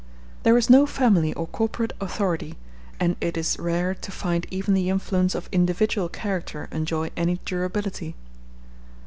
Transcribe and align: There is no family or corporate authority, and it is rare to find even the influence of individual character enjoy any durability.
There 0.41 0.57
is 0.57 0.67
no 0.67 0.87
family 0.87 1.31
or 1.35 1.45
corporate 1.45 1.93
authority, 2.01 2.57
and 2.99 3.15
it 3.21 3.37
is 3.37 3.59
rare 3.59 3.93
to 3.93 4.11
find 4.11 4.47
even 4.49 4.73
the 4.73 4.89
influence 4.89 5.35
of 5.35 5.47
individual 5.51 6.09
character 6.09 6.67
enjoy 6.71 7.11
any 7.15 7.39
durability. 7.45 8.15